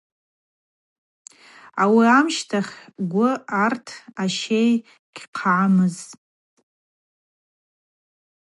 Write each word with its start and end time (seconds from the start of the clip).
Ауи 1.81 2.05
амщтахь 2.17 2.73
гвы 3.09 3.29
арттӏ 3.65 3.93
ащей 4.23 4.71
шхъагӏамыз. 5.19 5.97